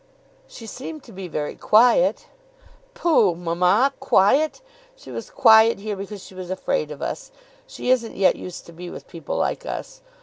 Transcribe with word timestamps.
"She 0.47 0.65
seemed 0.65 1.03
to 1.03 1.11
be 1.11 1.27
very 1.27 1.53
quiet." 1.55 2.25
"Pooh, 2.95 3.35
mamma! 3.35 3.93
Quiet! 3.99 4.59
She 4.95 5.11
was 5.11 5.29
quiet 5.29 5.77
here 5.77 5.95
because 5.95 6.23
she 6.23 6.33
was 6.33 6.49
afraid 6.49 6.89
of 6.89 7.03
us. 7.03 7.29
She 7.67 7.91
isn't 7.91 8.17
yet 8.17 8.35
used 8.35 8.65
to 8.65 8.73
be 8.73 8.89
with 8.89 9.07
people 9.07 9.37
like 9.37 9.63
us. 9.63 10.01